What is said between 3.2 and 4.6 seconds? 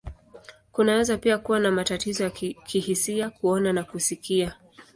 kuona, na kusikia.